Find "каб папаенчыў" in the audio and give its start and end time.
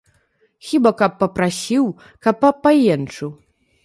2.29-3.29